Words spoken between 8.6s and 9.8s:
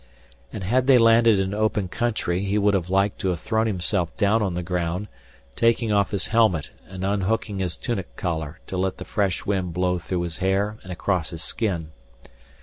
to let the fresh wind